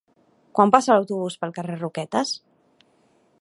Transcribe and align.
Quan 0.59 0.71
passa 0.75 0.95
l'autobús 0.95 1.35
pel 1.43 1.53
carrer 1.59 1.77
Roquetes? 1.83 2.33